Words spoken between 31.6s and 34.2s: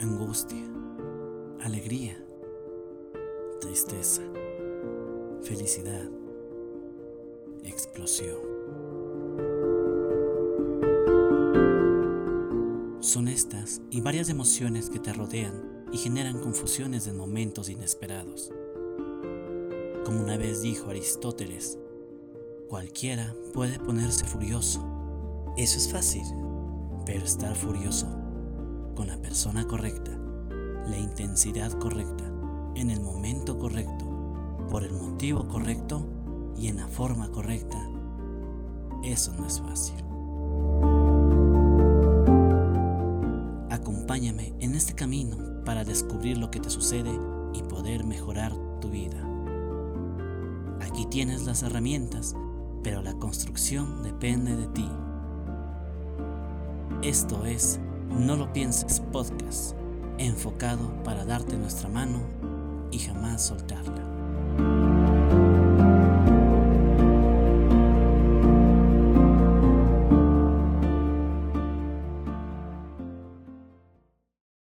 correcta, en el momento correcto,